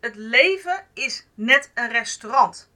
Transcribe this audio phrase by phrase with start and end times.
[0.00, 2.70] Het leven is net een restaurant.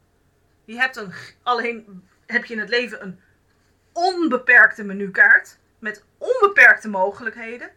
[0.65, 3.21] Je hebt een, alleen heb je in het leven een
[3.93, 7.71] onbeperkte menukaart met onbeperkte mogelijkheden.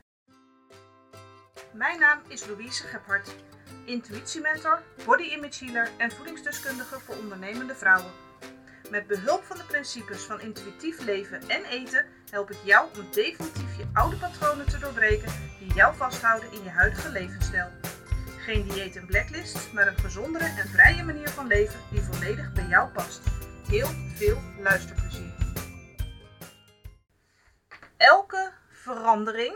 [1.71, 3.35] Mijn naam is Louise Gebhardt,
[3.83, 8.11] intuïtiementor, body image healer en voedingsdeskundige voor ondernemende vrouwen.
[8.89, 13.77] Met behulp van de principes van intuïtief leven en eten help ik jou om definitief
[13.77, 17.71] je oude patronen te doorbreken die jou vasthouden in je huidige levensstijl.
[18.45, 22.67] Geen dieet en blacklist, maar een gezondere en vrije manier van leven die volledig bij
[22.67, 23.21] jou past.
[23.67, 25.33] Heel veel luisterplezier.
[27.97, 29.55] Elke verandering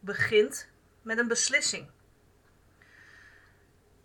[0.00, 0.68] begint
[1.02, 1.90] met een beslissing.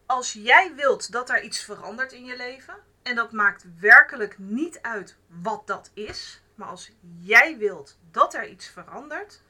[0.06, 4.82] Als jij wilt dat er iets verandert in je leven, en dat maakt werkelijk niet
[4.82, 9.42] uit wat dat is, maar als jij wilt dat er iets verandert,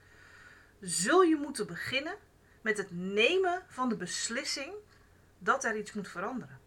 [0.79, 2.15] zul je moeten beginnen
[2.65, 4.73] met het nemen van de beslissing
[5.37, 6.59] dat er iets moet veranderen.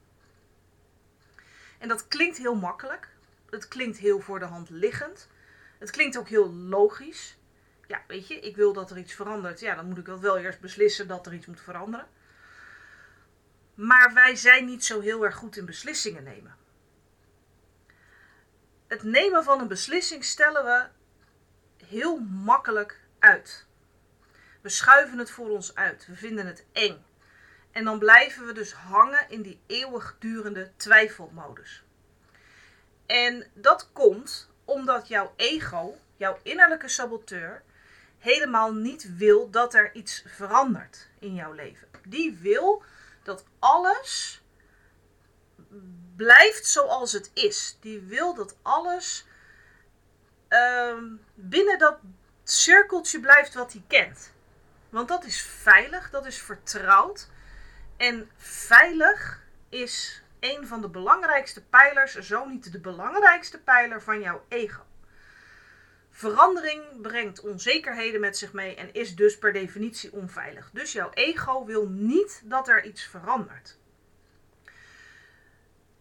[1.78, 3.08] En dat klinkt heel makkelijk.
[3.50, 5.28] Het klinkt heel voor de hand liggend.
[5.78, 7.36] Het klinkt ook heel logisch.
[7.86, 9.60] Ja, weet je, ik wil dat er iets verandert.
[9.60, 12.06] Ja, dan moet ik wel eerst beslissen dat er iets moet veranderen.
[13.74, 16.56] Maar wij zijn niet zo heel erg goed in beslissingen nemen.
[18.86, 20.86] Het nemen van een beslissing stellen we
[21.86, 23.67] heel makkelijk uit.
[24.60, 26.06] We schuiven het voor ons uit.
[26.06, 27.04] We vinden het eng.
[27.72, 31.82] En dan blijven we dus hangen in die eeuwigdurende twijfelmodus.
[33.06, 37.62] En dat komt omdat jouw ego, jouw innerlijke saboteur,
[38.18, 41.88] helemaal niet wil dat er iets verandert in jouw leven.
[42.06, 42.82] Die wil
[43.22, 44.42] dat alles
[46.16, 47.76] blijft zoals het is.
[47.80, 49.26] Die wil dat alles
[50.48, 51.02] uh,
[51.34, 51.98] binnen dat
[52.44, 54.32] cirkeltje blijft wat hij kent.
[54.88, 57.28] Want dat is veilig, dat is vertrouwd.
[57.96, 64.44] En veilig is een van de belangrijkste pijlers, zo niet de belangrijkste pijler van jouw
[64.48, 64.82] ego.
[66.10, 70.70] Verandering brengt onzekerheden met zich mee en is dus per definitie onveilig.
[70.72, 73.78] Dus jouw ego wil niet dat er iets verandert.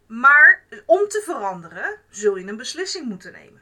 [0.06, 3.62] Maar om te veranderen zul je een beslissing moeten nemen.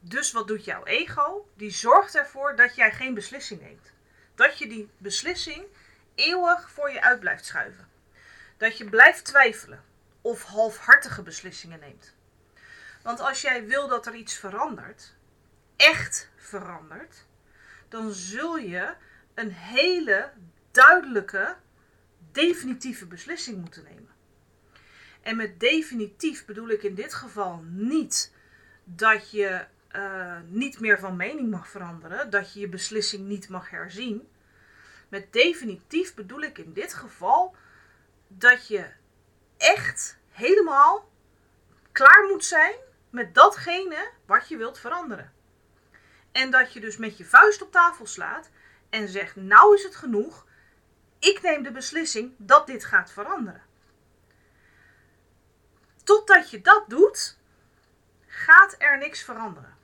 [0.00, 1.48] Dus wat doet jouw ego?
[1.56, 3.92] Die zorgt ervoor dat jij geen beslissing neemt
[4.34, 5.64] dat je die beslissing
[6.14, 7.88] eeuwig voor je uit blijft schuiven.
[8.56, 9.84] Dat je blijft twijfelen
[10.20, 12.14] of halfhartige beslissingen neemt.
[13.02, 15.14] Want als jij wil dat er iets verandert,
[15.76, 17.24] echt verandert,
[17.88, 18.94] dan zul je
[19.34, 20.32] een hele
[20.70, 21.56] duidelijke,
[22.32, 24.10] definitieve beslissing moeten nemen.
[25.22, 28.32] En met definitief bedoel ik in dit geval niet
[28.84, 29.66] dat je
[29.96, 34.28] uh, niet meer van mening mag veranderen, dat je je beslissing niet mag herzien.
[35.08, 37.56] Met definitief bedoel ik in dit geval
[38.28, 38.86] dat je
[39.56, 41.10] echt helemaal
[41.92, 42.74] klaar moet zijn
[43.10, 45.32] met datgene wat je wilt veranderen.
[46.32, 48.50] En dat je dus met je vuist op tafel slaat
[48.90, 50.46] en zegt: Nou is het genoeg.
[51.18, 53.62] Ik neem de beslissing dat dit gaat veranderen.
[56.04, 57.38] Totdat je dat doet,
[58.26, 59.76] gaat er niks veranderen.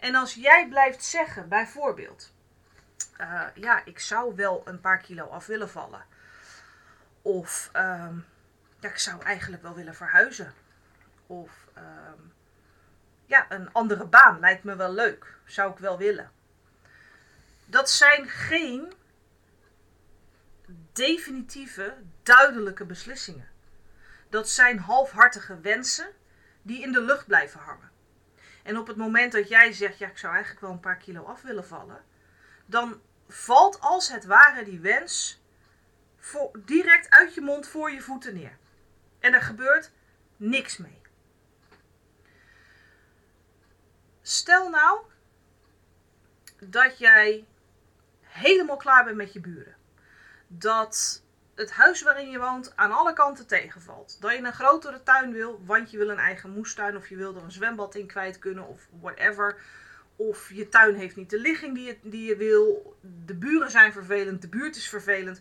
[0.00, 2.32] En als jij blijft zeggen, bijvoorbeeld,
[3.20, 6.04] uh, ja, ik zou wel een paar kilo af willen vallen.
[7.22, 8.08] Of uh,
[8.80, 10.54] ja, ik zou eigenlijk wel willen verhuizen.
[11.26, 11.82] Of uh,
[13.26, 15.38] ja, een andere baan lijkt me wel leuk.
[15.44, 16.30] Zou ik wel willen.
[17.64, 18.92] Dat zijn geen
[20.92, 23.48] definitieve, duidelijke beslissingen.
[24.28, 26.12] Dat zijn halfhartige wensen
[26.62, 27.89] die in de lucht blijven hangen.
[28.62, 31.22] En op het moment dat jij zegt, ja, ik zou eigenlijk wel een paar kilo
[31.24, 32.04] af willen vallen,
[32.66, 35.42] dan valt als het ware die wens
[36.58, 38.58] direct uit je mond voor je voeten neer.
[39.18, 39.90] En er gebeurt
[40.36, 41.00] niks mee.
[44.22, 45.00] Stel nou
[46.58, 47.46] dat jij
[48.20, 49.76] helemaal klaar bent met je buren.
[50.46, 51.22] Dat
[51.60, 54.16] het huis waarin je woont aan alle kanten tegenvalt.
[54.20, 57.36] Dat je een grotere tuin wil, want je wil een eigen moestuin of je wil
[57.36, 59.60] er een zwembad in kwijt kunnen of whatever.
[60.16, 62.96] Of je tuin heeft niet de ligging die je, die je wil.
[63.24, 65.40] De buren zijn vervelend, de buurt is vervelend.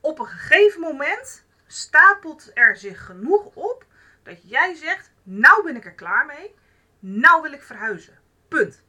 [0.00, 3.84] Op een gegeven moment stapelt er zich genoeg op
[4.22, 6.54] dat jij zegt: Nou ben ik er klaar mee.
[6.98, 8.18] Nou wil ik verhuizen.
[8.48, 8.82] Punt.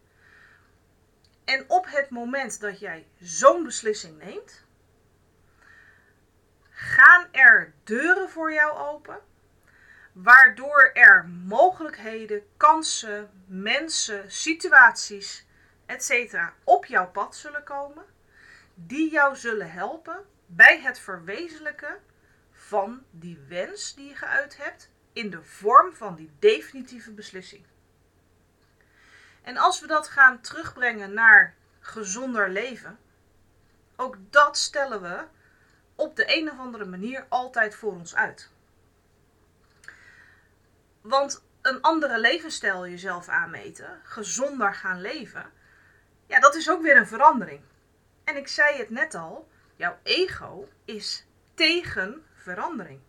[1.46, 4.68] En op het moment dat jij zo'n beslissing neemt,
[6.80, 9.20] gaan er deuren voor jou open,
[10.12, 15.46] waardoor er mogelijkheden, kansen, mensen, situaties,
[15.86, 16.38] etc.
[16.64, 18.06] op jouw pad zullen komen,
[18.74, 22.00] die jou zullen helpen bij het verwezenlijken
[22.52, 27.66] van die wens die je geuit hebt in de vorm van die definitieve beslissing.
[29.42, 33.00] En als we dat gaan terugbrengen naar gezonder leven,
[33.96, 35.24] ook dat stellen we
[36.00, 38.50] op de een of andere manier altijd voor ons uit.
[41.02, 45.52] Want een andere levensstijl jezelf aanmeten, gezonder gaan leven,
[46.28, 47.62] ja, dat is ook weer een verandering.
[48.24, 53.00] En ik zei het net al, jouw ego is tegen verandering.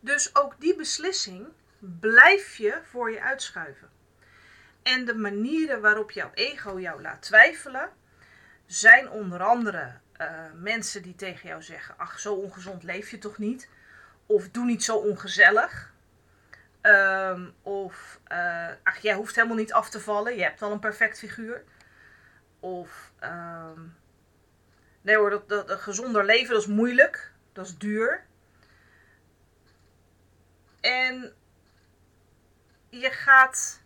[0.00, 1.46] Dus ook die beslissing
[1.78, 3.90] blijf je voor je uitschuiven.
[4.82, 7.90] En de manieren waarop jouw ego jou laat twijfelen,
[8.66, 13.38] zijn onder andere uh, mensen die tegen jou zeggen: Ach, zo ongezond leef je toch
[13.38, 13.68] niet?
[14.26, 15.92] Of doe niet zo ongezellig.
[16.82, 20.78] Um, of uh, ach, jij hoeft helemaal niet af te vallen, je hebt al een
[20.78, 21.64] perfect figuur.
[22.60, 23.96] Of um,
[25.00, 28.26] nee hoor, dat, dat, een gezonder leven dat is moeilijk, dat is duur.
[30.80, 31.32] En
[32.88, 33.80] je gaat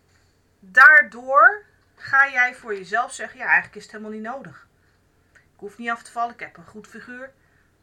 [0.59, 1.65] daardoor,
[1.95, 4.68] ga jij voor jezelf zeggen, ja eigenlijk is het helemaal niet nodig.
[5.59, 7.33] Ik hoef niet af te vallen, ik heb een goed figuur.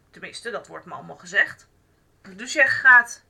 [0.10, 1.68] Tenminste, dat wordt me allemaal gezegd.
[2.36, 3.24] Dus je gaat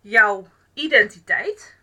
[0.00, 1.76] jouw identiteit,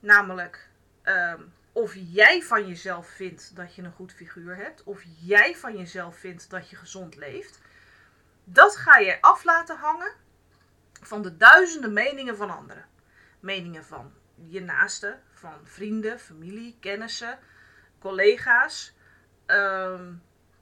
[0.00, 0.68] namelijk
[1.04, 5.76] um, of jij van jezelf vindt dat je een goed figuur hebt, of jij van
[5.76, 7.60] jezelf vindt dat je gezond leeft,
[8.44, 10.12] dat ga je af laten hangen
[11.02, 12.84] van de duizenden meningen van anderen.
[13.40, 17.38] Meningen van je naasten, van vrienden, familie, kennissen,
[17.98, 18.94] collega's,
[19.50, 20.12] Ehm,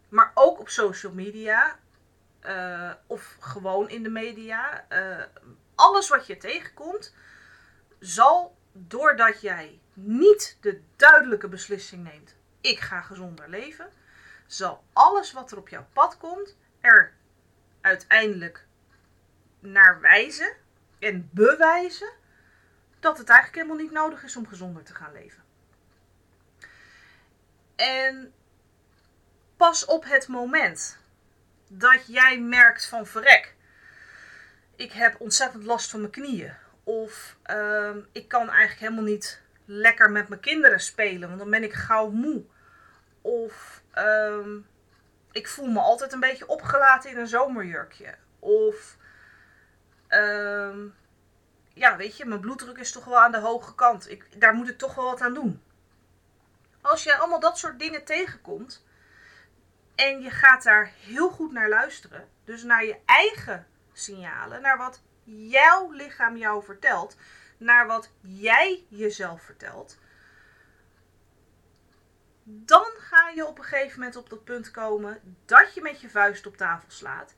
[0.08, 1.78] maar ook op social media.
[2.46, 4.86] Uh, of gewoon in de media.
[4.92, 5.24] Uh,
[5.74, 7.14] alles wat je tegenkomt,
[7.98, 13.88] zal doordat jij niet de duidelijke beslissing neemt: ik ga gezonder leven,
[14.46, 17.12] zal alles wat er op jouw pad komt er
[17.80, 18.66] uiteindelijk
[19.60, 20.56] naar wijzen
[20.98, 22.12] en bewijzen
[23.00, 25.42] dat het eigenlijk helemaal niet nodig is om gezonder te gaan leven.
[27.76, 28.32] En
[29.58, 30.98] pas op het moment
[31.68, 33.54] dat jij merkt van verrek,
[34.76, 36.52] ik heb ontzettend last van mijn knieën.
[36.84, 41.62] Of ehm, ik kan eigenlijk helemaal niet lekker met mijn kinderen spelen, want dan ben
[41.62, 42.44] ik gauw moe.
[43.20, 44.58] Of ehm,
[45.32, 48.14] ik voel me altijd een beetje opgelaten in een zomerjurkje.
[48.38, 48.96] Of
[50.08, 50.86] ehm,
[51.74, 54.10] ja, weet je, mijn bloeddruk is toch wel aan de hoge kant.
[54.10, 55.62] Ik, daar moet ik toch wel wat aan doen.
[56.80, 58.86] Als je allemaal dat soort dingen tegenkomt,
[59.98, 62.28] en je gaat daar heel goed naar luisteren.
[62.44, 67.16] Dus naar je eigen signalen, naar wat jouw lichaam jou vertelt,
[67.56, 69.98] naar wat jij jezelf vertelt.
[72.42, 76.08] Dan ga je op een gegeven moment op dat punt komen dat je met je
[76.08, 77.34] vuist op tafel slaat.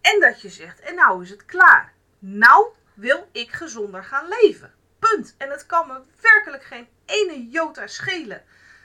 [0.00, 1.92] En dat je zegt: En nou is het klaar.
[2.18, 4.74] Nou wil ik gezonder gaan leven.
[4.98, 5.34] Punt.
[5.38, 8.44] En het kan me werkelijk geen ene jota schelen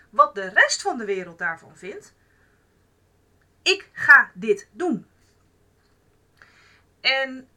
[0.09, 2.13] wat de rest van de wereld daarvan vindt.
[3.65, 5.07] Ik ga dit doen.
[7.01, 7.47] En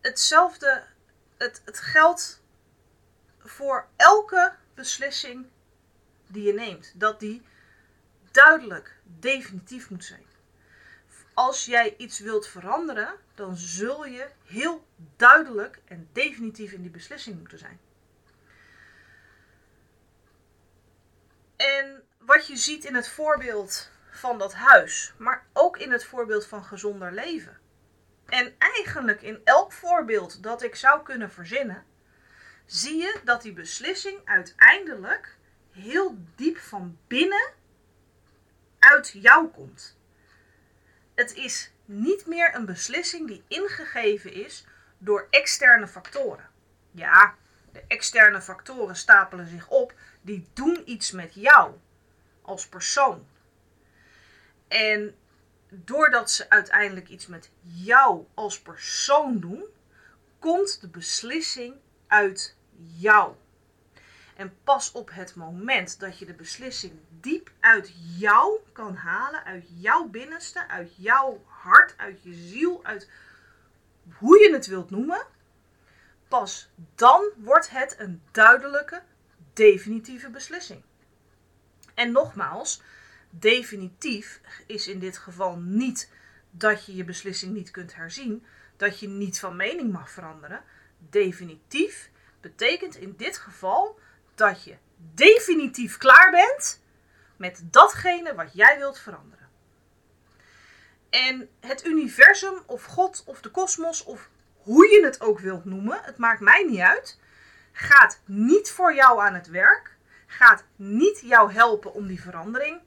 [0.00, 0.82] hetzelfde,
[1.36, 2.42] het, het geldt
[3.38, 5.46] voor elke beslissing
[6.26, 6.92] die je neemt.
[6.94, 7.42] Dat die
[8.30, 10.26] duidelijk, definitief moet zijn.
[11.34, 17.38] Als jij iets wilt veranderen, dan zul je heel duidelijk en definitief in die beslissing
[17.38, 17.80] moeten zijn.
[21.56, 23.92] En wat je ziet in het voorbeeld
[24.24, 27.58] van dat huis, maar ook in het voorbeeld van gezonder leven.
[28.26, 31.84] En eigenlijk in elk voorbeeld dat ik zou kunnen verzinnen,
[32.66, 35.36] zie je dat die beslissing uiteindelijk
[35.70, 37.52] heel diep van binnen
[38.78, 39.98] uit jou komt.
[41.14, 44.66] Het is niet meer een beslissing die ingegeven is
[44.98, 46.48] door externe factoren.
[46.90, 47.34] Ja,
[47.72, 51.74] de externe factoren stapelen zich op, die doen iets met jou
[52.42, 53.32] als persoon.
[54.74, 55.14] En
[55.68, 59.64] doordat ze uiteindelijk iets met jou als persoon doen,
[60.38, 61.74] komt de beslissing
[62.06, 63.34] uit jou.
[64.36, 69.64] En pas op het moment dat je de beslissing diep uit jou kan halen, uit
[69.74, 73.10] jouw binnenste, uit jouw hart, uit je ziel, uit
[74.18, 75.26] hoe je het wilt noemen,
[76.28, 79.02] pas dan wordt het een duidelijke,
[79.52, 80.82] definitieve beslissing.
[81.94, 82.82] En nogmaals,
[83.38, 86.10] definitief is in dit geval niet
[86.50, 88.44] dat je je beslissing niet kunt herzien,
[88.76, 90.62] dat je niet van mening mag veranderen.
[90.98, 92.10] Definitief
[92.40, 93.98] betekent in dit geval
[94.34, 96.82] dat je definitief klaar bent
[97.36, 99.48] met datgene wat jij wilt veranderen.
[101.10, 106.00] En het universum of God of de kosmos of hoe je het ook wilt noemen,
[106.02, 107.18] het maakt mij niet uit,
[107.72, 112.80] gaat niet voor jou aan het werk, gaat niet jou helpen om die verandering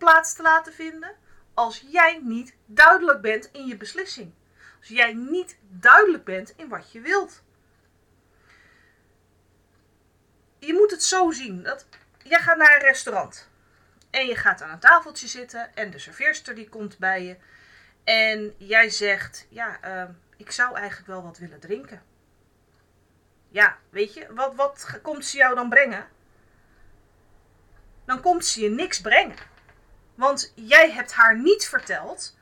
[0.00, 1.16] plaats te laten vinden
[1.54, 4.32] als jij niet duidelijk bent in je beslissing.
[4.78, 7.42] Als jij niet duidelijk bent in wat je wilt.
[10.58, 11.86] Je moet het zo zien dat
[12.22, 13.48] jij gaat naar een restaurant
[14.10, 17.36] en je gaat aan een tafeltje zitten en de serveerster die komt bij je
[18.04, 22.02] en jij zegt, ja, uh, ik zou eigenlijk wel wat willen drinken.
[23.48, 26.08] Ja, weet je, wat, wat komt ze jou dan brengen?
[28.04, 29.36] Dan komt ze je niks brengen.
[30.20, 32.36] Want jij hebt haar niet verteld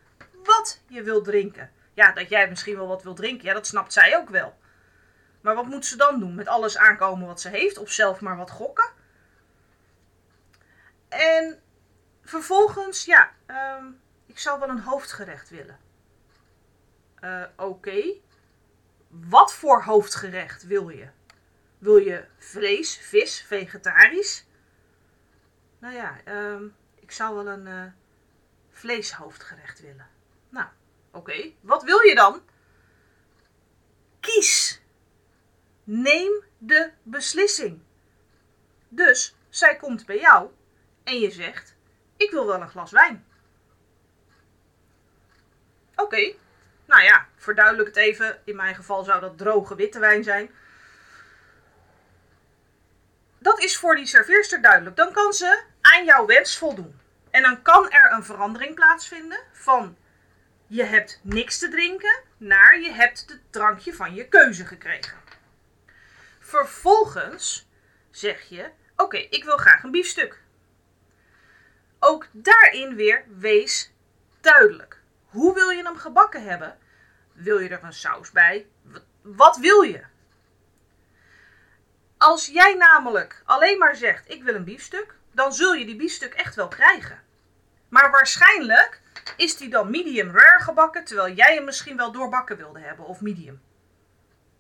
[0.45, 1.71] wat je wilt drinken.
[1.95, 4.59] Ja, dat jij misschien wel wat wilt drinken, ja, dat snapt zij ook wel.
[5.41, 6.35] Maar wat moet ze dan doen?
[6.35, 7.79] Met alles aankomen wat ze heeft?
[7.79, 8.91] Of zelf maar wat gokken?
[11.09, 11.63] En
[12.23, 13.33] vervolgens, ja,
[13.79, 15.79] um, ik zou wel een hoofdgerecht willen.
[17.21, 18.03] Uh, Oké.
[19.09, 21.09] Wat voor hoofdgerecht wil je?
[21.79, 24.47] Wil je vlees, vis, vegetarisch?
[25.79, 26.77] Nou ja, um,
[27.09, 27.85] ik zou wel een uh,
[28.71, 30.09] vleeshoofdgerecht willen.
[30.49, 30.67] Nou,
[31.13, 31.53] oké.
[31.61, 32.43] Wat wil je dan?
[34.21, 34.81] Kies.
[35.85, 37.83] Neem de beslissing.
[38.89, 40.51] Dus zij komt bij jou
[41.05, 41.75] en je zegt:
[42.17, 43.27] Ik wil wel een glas wijn.
[45.95, 46.35] Oké,
[46.85, 48.41] nou ja, verduidelijk het even.
[48.45, 50.51] In mijn geval zou dat droge witte wijn zijn.
[53.39, 54.97] Dat is voor die serveerster duidelijk.
[54.97, 56.98] Dan kan ze aan jouw wens voldoen.
[57.39, 59.97] En dan kan er een verandering plaatsvinden van
[60.67, 65.19] je hebt niks te drinken naar je hebt het drankje van je keuze gekregen.
[66.39, 67.69] Vervolgens
[68.11, 70.43] zeg je: Oké, ik wil graag een biefstuk.
[71.99, 73.93] Ook daarin weer wees
[74.41, 75.01] duidelijk.
[75.25, 76.79] Hoe wil je hem gebakken hebben?
[77.33, 78.67] Wil je er een saus bij?
[79.23, 80.05] Wat wil je?
[82.17, 86.35] Als jij namelijk alleen maar zegt: Ik wil een biefstuk, dan zul je die biefstuk
[86.35, 87.27] echt wel krijgen.
[87.89, 89.01] Maar waarschijnlijk
[89.37, 93.21] is die dan medium rare gebakken, terwijl jij hem misschien wel doorbakken wilde hebben of
[93.21, 93.61] medium.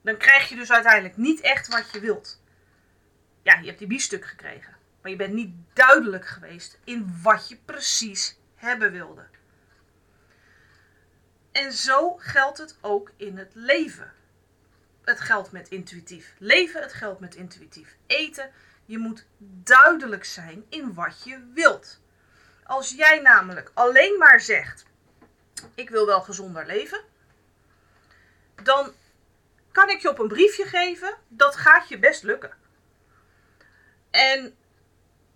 [0.02, 2.42] Dan krijg je dus uiteindelijk niet echt wat je wilt.
[3.42, 7.56] Ja, je hebt die biefstuk gekregen, maar je bent niet duidelijk geweest in wat je
[7.64, 9.26] precies hebben wilde.
[11.52, 14.12] En zo geldt het ook in het leven.
[15.04, 18.50] Het geldt met intuïtief leven, het geldt met intuïtief eten.
[18.84, 19.26] Je moet
[19.62, 22.00] duidelijk zijn in wat je wilt.
[22.68, 24.84] Als jij namelijk alleen maar zegt:
[25.74, 27.00] Ik wil wel gezonder leven,
[28.62, 28.92] dan
[29.72, 31.16] kan ik je op een briefje geven.
[31.28, 32.52] Dat gaat je best lukken.
[34.10, 34.56] En,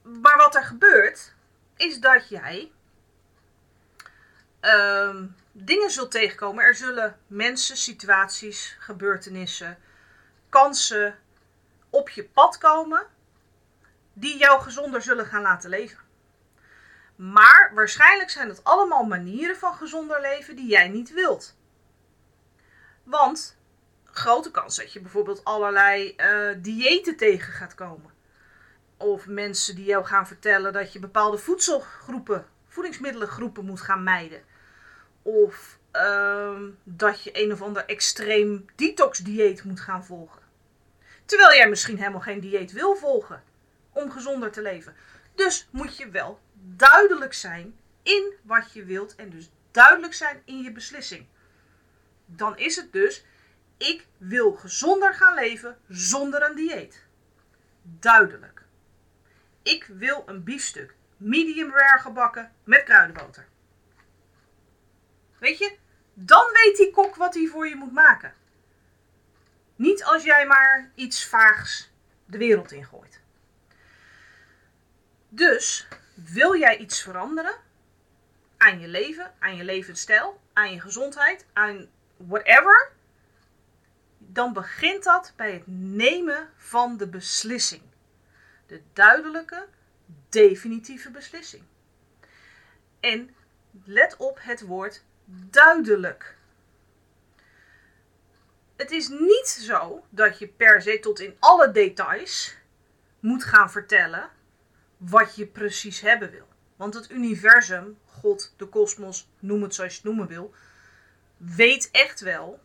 [0.03, 1.35] maar wat er gebeurt,
[1.77, 2.73] is dat jij
[4.61, 5.17] uh,
[5.53, 6.65] dingen zult tegenkomen.
[6.65, 9.79] Er zullen mensen, situaties, gebeurtenissen,
[10.49, 11.19] kansen
[11.91, 13.07] op je pad komen
[14.13, 16.02] die jou gezonder zullen gaan laten leven.
[17.31, 21.57] Maar waarschijnlijk zijn het allemaal manieren van gezonder leven die jij niet wilt.
[23.03, 23.57] Want
[24.05, 28.11] grote kans dat je bijvoorbeeld allerlei uh, diëten tegen gaat komen.
[28.97, 34.43] Of mensen die jou gaan vertellen dat je bepaalde voedselgroepen, voedingsmiddelengroepen moet gaan mijden.
[35.23, 40.43] Of uh, dat je een of ander extreem detox dieet moet gaan volgen.
[41.25, 43.43] Terwijl jij misschien helemaal geen dieet wil volgen
[43.93, 44.97] om gezonder te leven.
[45.35, 50.63] Dus moet je wel duidelijk zijn in wat je wilt en dus duidelijk zijn in
[50.63, 51.27] je beslissing.
[52.27, 53.25] Dan is het dus,
[53.77, 57.05] ik wil gezonder gaan leven zonder een dieet.
[57.83, 58.63] Duidelijk.
[59.63, 63.47] Ik wil een biefstuk, medium rare gebakken met kruidenboter.
[65.39, 65.77] Weet je,
[66.15, 68.35] dan weet die kok wat hij voor je moet maken.
[69.77, 71.91] Niet als jij maar iets vaags
[72.25, 73.21] de wereld ingooit.
[75.29, 75.89] Dus
[76.25, 77.55] wil jij iets veranderen
[78.57, 82.93] aan je leven, aan je levensstijl, aan je gezondheid, aan whatever,
[84.19, 87.83] dan begint dat bij het nemen van de beslissing.
[88.67, 89.67] De duidelijke,
[90.29, 91.63] definitieve beslissing.
[93.01, 93.35] En
[93.85, 95.05] let op het woord
[95.51, 96.37] duidelijk.
[98.77, 102.57] Het is niet zo dat je per se tot in alle details
[103.21, 104.31] moet gaan vertellen
[105.09, 106.49] wat je precies hebben wil.
[106.77, 110.55] Want het universum, God, de kosmos, noem het zoals je het noemen wil,
[111.37, 112.61] weet echt wel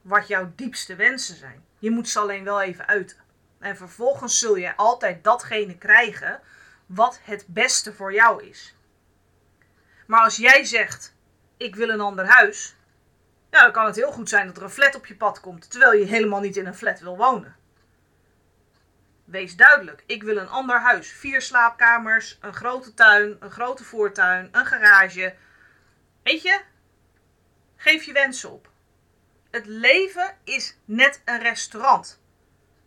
[0.00, 1.64] wat jouw diepste wensen zijn.
[1.78, 3.16] Je moet ze alleen wel even uiten.
[3.58, 6.40] En vervolgens zul je altijd datgene krijgen
[6.86, 8.74] wat het beste voor jou is.
[10.06, 11.14] Maar als jij zegt:
[11.56, 12.76] ik wil een ander huis.
[13.50, 15.70] Ja, dan kan het heel goed zijn dat er een flat op je pad komt,
[15.70, 17.56] terwijl je helemaal niet in een flat wil wonen.
[19.32, 21.12] Wees duidelijk, ik wil een ander huis.
[21.12, 25.34] Vier slaapkamers, een grote tuin, een grote voortuin, een garage.
[26.22, 26.60] Weet je,
[27.76, 28.70] geef je wensen op.
[29.50, 32.20] Het leven is net een restaurant.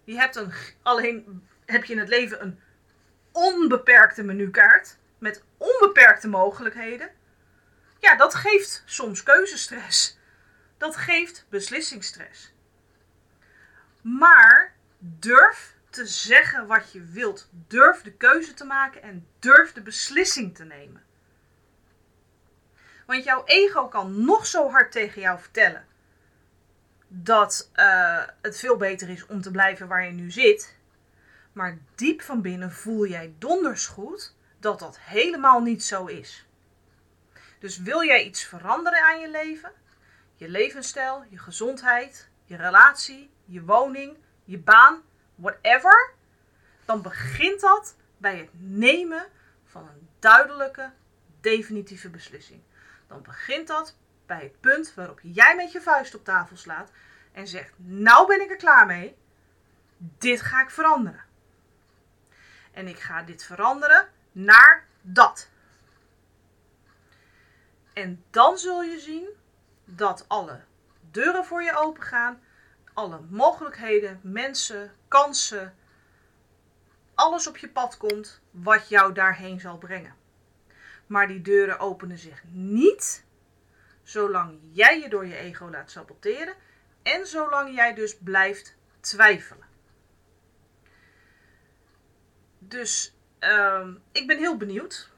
[0.04, 2.60] Je hebt een, alleen heb je in het leven een
[3.32, 7.10] onbeperkte menukaart met onbeperkte mogelijkheden.
[8.00, 10.18] Ja, dat geeft soms keuzestress.
[10.78, 12.54] Dat geeft beslissingsstress.
[14.02, 17.50] Maar durf te zeggen wat je wilt.
[17.68, 21.04] Durf de keuze te maken en durf de beslissing te nemen.
[23.06, 25.86] Want jouw ego kan nog zo hard tegen jou vertellen
[27.08, 30.76] dat uh, het veel beter is om te blijven waar je nu zit.
[31.54, 36.46] Maar diep van binnen voel jij donders goed dat dat helemaal niet zo is.
[37.60, 39.72] Dus wil jij iets veranderen aan je leven,
[40.36, 45.02] je levensstijl, je gezondheid, je relatie, je woning, je baan,
[45.36, 46.14] whatever,
[46.86, 49.26] dan begint dat bij het nemen
[49.66, 50.92] van een duidelijke,
[51.42, 52.62] definitieve beslissing.
[53.08, 56.92] Dan begint dat bij het punt waarop jij met je vuist op tafel slaat
[57.32, 59.18] en zegt: Nou ben ik er klaar mee.
[59.98, 61.24] Dit ga ik veranderen.
[62.72, 65.50] En ik ga dit veranderen naar dat.
[67.94, 69.28] En dan zul je zien
[69.86, 70.62] dat alle
[71.12, 72.42] deuren voor je open gaan,
[72.96, 75.76] alle mogelijkheden, mensen, kansen,
[77.16, 80.16] alles op je pad komt wat jou daarheen zal brengen.
[81.08, 83.24] Maar die deuren openen zich niet
[84.04, 86.56] zolang jij je door je ego laat saboteren
[87.04, 89.68] en zolang jij dus blijft twijfelen.
[92.60, 95.10] Dus uh, ik ben heel benieuwd.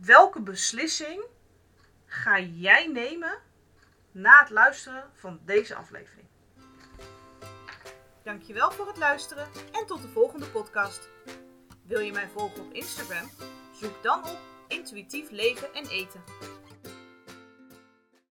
[0.00, 1.24] Welke beslissing
[2.06, 3.38] ga jij nemen
[4.12, 6.25] na het luisteren van deze aflevering?
[8.26, 11.08] Dankjewel voor het luisteren en tot de volgende podcast.
[11.82, 13.30] Wil je mij volgen op Instagram?
[13.80, 16.24] Zoek dan op intuïtief leven en eten.